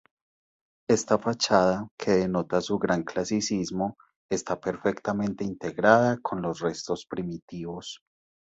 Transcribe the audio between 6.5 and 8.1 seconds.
restos primitivos.